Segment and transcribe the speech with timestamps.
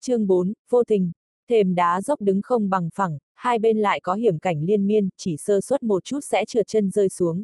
[0.00, 1.12] chương 4, vô tình.
[1.50, 5.08] Thềm đá dốc đứng không bằng phẳng, hai bên lại có hiểm cảnh liên miên,
[5.16, 7.42] chỉ sơ suất một chút sẽ trượt chân rơi xuống.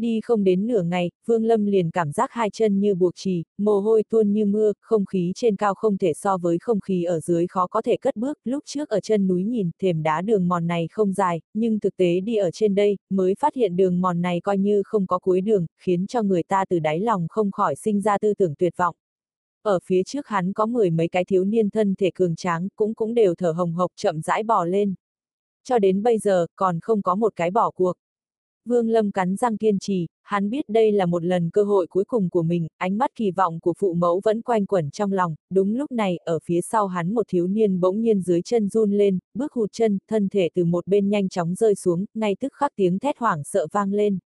[0.00, 3.44] Đi không đến nửa ngày, Vương Lâm liền cảm giác hai chân như buộc trì,
[3.58, 7.04] mồ hôi tuôn như mưa, không khí trên cao không thể so với không khí
[7.04, 8.38] ở dưới khó có thể cất bước.
[8.44, 11.96] Lúc trước ở chân núi nhìn, thềm đá đường mòn này không dài, nhưng thực
[11.96, 15.18] tế đi ở trên đây, mới phát hiện đường mòn này coi như không có
[15.18, 18.54] cuối đường, khiến cho người ta từ đáy lòng không khỏi sinh ra tư tưởng
[18.58, 18.96] tuyệt vọng.
[19.62, 22.94] Ở phía trước hắn có mười mấy cái thiếu niên thân thể cường tráng, cũng
[22.94, 24.94] cũng đều thở hồng hộc chậm rãi bò lên.
[25.64, 27.96] Cho đến bây giờ, còn không có một cái bỏ cuộc.
[28.64, 32.04] Vương Lâm cắn răng kiên trì, hắn biết đây là một lần cơ hội cuối
[32.04, 35.34] cùng của mình, ánh mắt kỳ vọng của phụ mẫu vẫn quanh quẩn trong lòng,
[35.50, 38.92] đúng lúc này, ở phía sau hắn một thiếu niên bỗng nhiên dưới chân run
[38.92, 42.52] lên, bước hụt chân, thân thể từ một bên nhanh chóng rơi xuống, ngay tức
[42.52, 44.18] khắc tiếng thét hoảng sợ vang lên.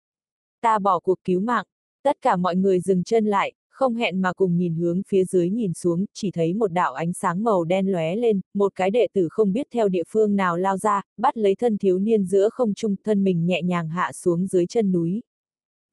[0.61, 1.65] Ta bỏ cuộc cứu mạng,
[2.03, 5.49] tất cả mọi người dừng chân lại, không hẹn mà cùng nhìn hướng phía dưới
[5.49, 9.07] nhìn xuống, chỉ thấy một đạo ánh sáng màu đen lóe lên, một cái đệ
[9.13, 12.49] tử không biết theo địa phương nào lao ra, bắt lấy thân thiếu niên giữa
[12.49, 15.21] không trung, thân mình nhẹ nhàng hạ xuống dưới chân núi.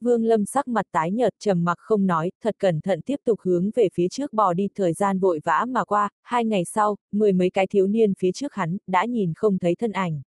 [0.01, 3.41] Vương Lâm sắc mặt tái nhợt trầm mặc không nói, thật cẩn thận tiếp tục
[3.41, 6.97] hướng về phía trước bò đi thời gian vội vã mà qua, hai ngày sau,
[7.13, 10.23] mười mấy cái thiếu niên phía trước hắn, đã nhìn không thấy thân ảnh.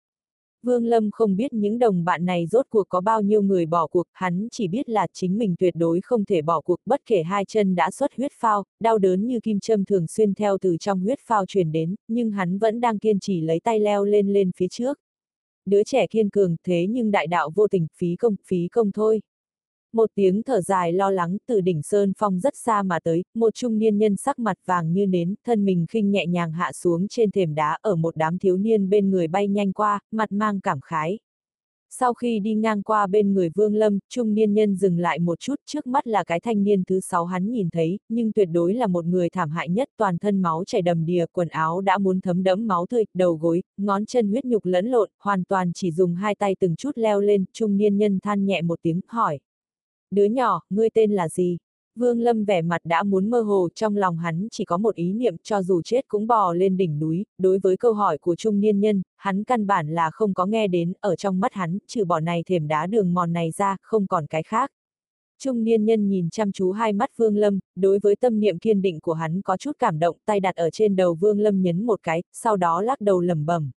[0.64, 3.88] Vương Lâm không biết những đồng bạn này rốt cuộc có bao nhiêu người bỏ
[3.88, 7.23] cuộc, hắn chỉ biết là chính mình tuyệt đối không thể bỏ cuộc bất kể
[7.23, 10.78] hai chân đã xuất huyết phao, đau đớn như kim châm thường xuyên theo từ
[10.78, 14.34] trong huyết phao truyền đến, nhưng hắn vẫn đang kiên trì lấy tay leo lên
[14.34, 15.00] lên phía trước.
[15.66, 19.22] Đứa trẻ kiên cường thế nhưng đại đạo vô tình, phí công, phí công thôi.
[19.94, 23.53] Một tiếng thở dài lo lắng từ đỉnh Sơn Phong rất xa mà tới, một
[23.53, 27.08] trung niên nhân sắc mặt vàng như nến, thân mình khinh nhẹ nhàng hạ xuống
[27.08, 30.59] trên thềm đá ở một đám thiếu niên bên người bay nhanh qua, mặt mang
[30.59, 31.19] cảm khái.
[31.89, 35.39] Sau khi đi ngang qua bên người Vương Lâm, trung niên nhân dừng lại một
[35.39, 38.73] chút trước mắt là cái thanh niên thứ sáu hắn nhìn thấy, nhưng tuyệt đối
[38.73, 41.97] là một người thảm hại nhất toàn thân máu chảy đầm đìa, quần áo đã
[41.97, 45.72] muốn thấm đẫm máu tươi, đầu gối, ngón chân huyết nhục lẫn lộn, hoàn toàn
[45.73, 49.02] chỉ dùng hai tay từng chút leo lên, trung niên nhân than nhẹ một tiếng,
[49.08, 49.40] hỏi.
[50.12, 51.58] Đứa nhỏ, ngươi tên là gì?
[51.96, 55.14] Vương Lâm vẻ mặt đã muốn mơ hồ trong lòng hắn chỉ có một ý
[55.14, 58.60] niệm cho dù chết cũng bò lên đỉnh núi, đối với câu hỏi của trung
[58.60, 62.06] niên nhân, hắn căn bản là không có nghe đến, ở trong mắt hắn, trừ
[62.06, 64.72] bỏ này thềm đá đường mòn này ra, không còn cái khác.
[65.40, 68.82] Trung niên nhân nhìn chăm chú hai mắt Vương Lâm, đối với tâm niệm kiên
[68.82, 71.84] định của hắn có chút cảm động, tay đặt ở trên đầu Vương Lâm nhấn
[71.84, 73.72] một cái, sau đó lắc đầu lẩm bẩm.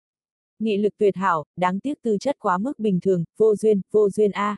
[0.59, 4.09] Nghị lực tuyệt hảo, đáng tiếc tư chất quá mức bình thường, vô duyên, vô
[4.09, 4.57] duyên a.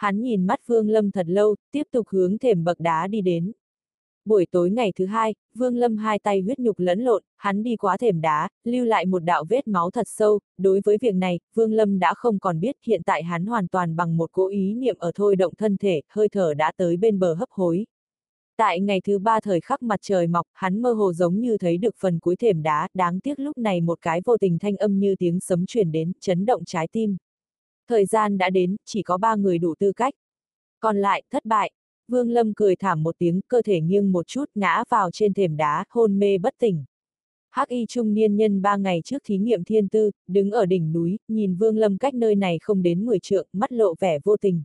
[0.00, 3.52] Hắn nhìn mắt Vương Lâm thật lâu, tiếp tục hướng thềm bậc đá đi đến.
[4.24, 7.76] Buổi tối ngày thứ hai, Vương Lâm hai tay huyết nhục lẫn lộn, hắn đi
[7.76, 11.40] quá thềm đá, lưu lại một đạo vết máu thật sâu, đối với việc này,
[11.54, 14.74] Vương Lâm đã không còn biết hiện tại hắn hoàn toàn bằng một cố ý
[14.74, 17.86] niệm ở thôi động thân thể, hơi thở đã tới bên bờ hấp hối.
[18.56, 21.78] Tại ngày thứ ba thời khắc mặt trời mọc, hắn mơ hồ giống như thấy
[21.78, 24.98] được phần cuối thềm đá, đáng tiếc lúc này một cái vô tình thanh âm
[24.98, 27.16] như tiếng sấm truyền đến, chấn động trái tim.
[27.90, 30.14] Thời gian đã đến, chỉ có ba người đủ tư cách.
[30.80, 31.70] Còn lại, thất bại.
[32.08, 35.56] Vương Lâm cười thảm một tiếng, cơ thể nghiêng một chút, ngã vào trên thềm
[35.56, 36.84] đá, hôn mê bất tỉnh.
[37.50, 40.92] Hắc y trung niên nhân ba ngày trước thí nghiệm thiên tư, đứng ở đỉnh
[40.92, 44.36] núi, nhìn Vương Lâm cách nơi này không đến 10 trượng, mắt lộ vẻ vô
[44.36, 44.62] tình.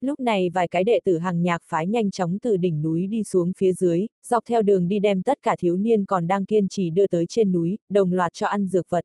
[0.00, 3.24] Lúc này vài cái đệ tử hàng nhạc phái nhanh chóng từ đỉnh núi đi
[3.24, 6.68] xuống phía dưới, dọc theo đường đi đem tất cả thiếu niên còn đang kiên
[6.68, 9.04] trì đưa tới trên núi, đồng loạt cho ăn dược vật.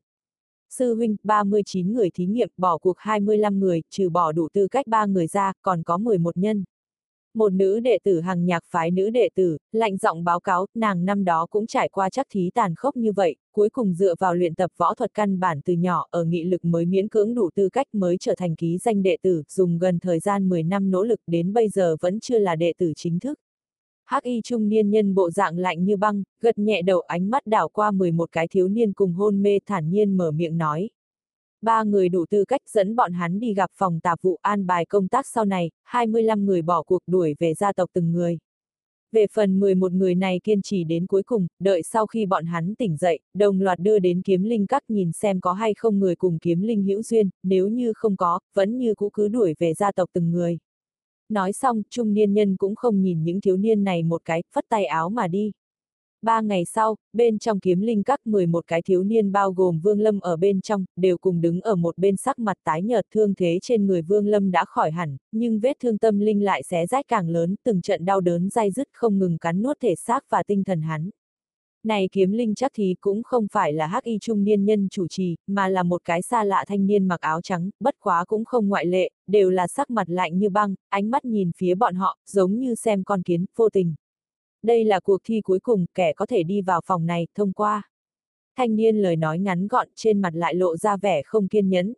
[0.70, 4.86] Sư huynh, 39 người thí nghiệm, bỏ cuộc 25 người, trừ bỏ đủ tư cách
[4.86, 6.64] 3 người ra, còn có 11 nhân.
[7.36, 11.04] Một nữ đệ tử hàng nhạc phái nữ đệ tử, lạnh giọng báo cáo, nàng
[11.04, 14.34] năm đó cũng trải qua chắc thí tàn khốc như vậy, cuối cùng dựa vào
[14.34, 17.50] luyện tập võ thuật căn bản từ nhỏ ở nghị lực mới miễn cưỡng đủ
[17.54, 20.90] tư cách mới trở thành ký danh đệ tử, dùng gần thời gian 10 năm
[20.90, 23.38] nỗ lực đến bây giờ vẫn chưa là đệ tử chính thức.
[24.06, 27.46] Hắc y trung niên nhân bộ dạng lạnh như băng, gật nhẹ đầu ánh mắt
[27.46, 30.90] đảo qua 11 cái thiếu niên cùng hôn mê thản nhiên mở miệng nói.
[31.62, 34.84] Ba người đủ tư cách dẫn bọn hắn đi gặp phòng tạp vụ an bài
[34.84, 38.38] công tác sau này, 25 người bỏ cuộc đuổi về gia tộc từng người.
[39.12, 42.74] Về phần 11 người này kiên trì đến cuối cùng, đợi sau khi bọn hắn
[42.74, 46.16] tỉnh dậy, đồng loạt đưa đến kiếm linh các nhìn xem có hay không người
[46.16, 49.74] cùng kiếm linh hữu duyên, nếu như không có, vẫn như cũ cứ đuổi về
[49.74, 50.58] gia tộc từng người.
[51.28, 54.64] Nói xong, trung niên nhân cũng không nhìn những thiếu niên này một cái, phất
[54.68, 55.52] tay áo mà đi.
[56.22, 60.00] Ba ngày sau, bên trong kiếm linh các 11 cái thiếu niên bao gồm Vương
[60.00, 63.34] Lâm ở bên trong, đều cùng đứng ở một bên sắc mặt tái nhợt thương
[63.34, 66.86] thế trên người Vương Lâm đã khỏi hẳn, nhưng vết thương tâm linh lại xé
[66.86, 70.24] rách càng lớn, từng trận đau đớn dai dứt không ngừng cắn nuốt thể xác
[70.30, 71.10] và tinh thần hắn.
[71.86, 75.06] Này kiếm linh chắc thì cũng không phải là hắc y trung niên nhân chủ
[75.08, 78.44] trì, mà là một cái xa lạ thanh niên mặc áo trắng, bất quá cũng
[78.44, 81.94] không ngoại lệ, đều là sắc mặt lạnh như băng, ánh mắt nhìn phía bọn
[81.94, 83.94] họ, giống như xem con kiến, vô tình.
[84.62, 87.82] đây là cuộc thi cuối cùng, kẻ có thể đi vào phòng này, thông qua.
[88.56, 91.92] Thanh niên lời nói ngắn gọn, trên mặt lại lộ ra vẻ không kiên nhẫn.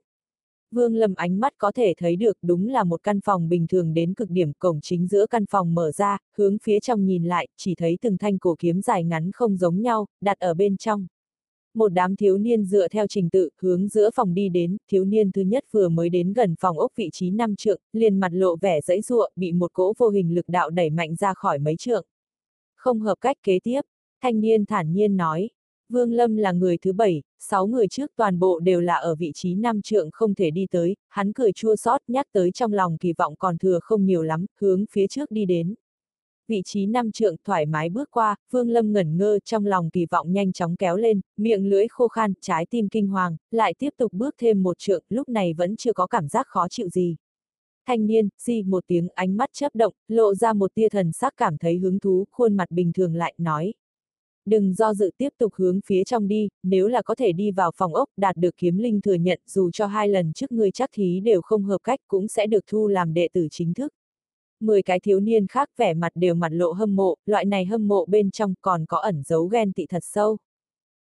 [0.70, 3.94] Vương Lâm ánh mắt có thể thấy được đúng là một căn phòng bình thường
[3.94, 7.48] đến cực điểm, cổng chính giữa căn phòng mở ra, hướng phía trong nhìn lại,
[7.56, 11.06] chỉ thấy từng thanh cổ kiếm dài ngắn không giống nhau, đặt ở bên trong.
[11.74, 15.32] Một đám thiếu niên dựa theo trình tự, hướng giữa phòng đi đến, thiếu niên
[15.32, 18.56] thứ nhất vừa mới đến gần phòng ốc vị trí năm trượng, liền mặt lộ
[18.56, 21.76] vẻ dãy ruộng, bị một cỗ vô hình lực đạo đẩy mạnh ra khỏi mấy
[21.76, 22.04] trượng.
[22.76, 23.80] Không hợp cách kế tiếp,
[24.22, 25.50] thanh niên thản nhiên nói,
[25.88, 29.32] Vương Lâm là người thứ bảy, sáu người trước toàn bộ đều là ở vị
[29.34, 32.98] trí năm trượng không thể đi tới, hắn cười chua xót nhắc tới trong lòng
[32.98, 35.74] kỳ vọng còn thừa không nhiều lắm, hướng phía trước đi đến.
[36.48, 40.06] Vị trí năm trượng thoải mái bước qua, Vương Lâm ngẩn ngơ trong lòng kỳ
[40.10, 43.90] vọng nhanh chóng kéo lên, miệng lưỡi khô khan, trái tim kinh hoàng, lại tiếp
[43.96, 47.16] tục bước thêm một trượng, lúc này vẫn chưa có cảm giác khó chịu gì.
[47.86, 51.34] Thanh niên, di một tiếng ánh mắt chớp động, lộ ra một tia thần sắc
[51.36, 53.74] cảm thấy hứng thú, khuôn mặt bình thường lại, nói.
[54.48, 57.70] Đừng do dự tiếp tục hướng phía trong đi, nếu là có thể đi vào
[57.76, 60.90] phòng ốc, đạt được kiếm linh thừa nhận dù cho hai lần trước ngươi chắc
[60.92, 63.92] thí đều không hợp cách cũng sẽ được thu làm đệ tử chính thức.
[64.60, 67.88] Mười cái thiếu niên khác vẻ mặt đều mặt lộ hâm mộ, loại này hâm
[67.88, 70.38] mộ bên trong còn có ẩn dấu ghen tị thật sâu.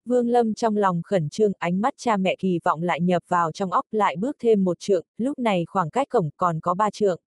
[0.05, 3.53] Vương Lâm trong lòng khẩn trương ánh mắt cha mẹ kỳ vọng lại nhập vào
[3.53, 6.91] trong óc lại bước thêm một trượng, lúc này khoảng cách cổng còn có ba
[6.91, 7.21] trượng.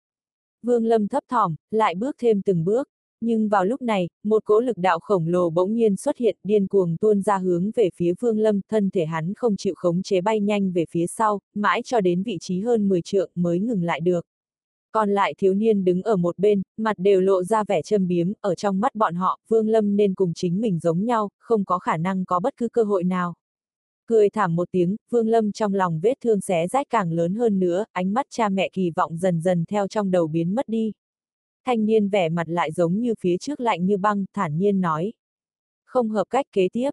[0.61, 2.89] Vương Lâm thấp thỏm, lại bước thêm từng bước.
[3.25, 6.67] Nhưng vào lúc này, một cỗ lực đạo khổng lồ bỗng nhiên xuất hiện điên
[6.67, 10.21] cuồng tuôn ra hướng về phía Vương Lâm, thân thể hắn không chịu khống chế
[10.21, 13.83] bay nhanh về phía sau, mãi cho đến vị trí hơn 10 trượng mới ngừng
[13.83, 14.25] lại được.
[14.91, 18.33] Còn lại thiếu niên đứng ở một bên, mặt đều lộ ra vẻ châm biếm,
[18.41, 21.79] ở trong mắt bọn họ, Vương Lâm nên cùng chính mình giống nhau, không có
[21.79, 23.33] khả năng có bất cứ cơ hội nào.
[24.07, 27.59] Cười thảm một tiếng, Vương Lâm trong lòng vết thương xé rách càng lớn hơn
[27.59, 30.91] nữa, ánh mắt cha mẹ kỳ vọng dần dần theo trong đầu biến mất đi.
[31.65, 35.13] Thanh niên vẻ mặt lại giống như phía trước lạnh như băng, thản nhiên nói.
[35.85, 36.91] Không hợp cách kế tiếp.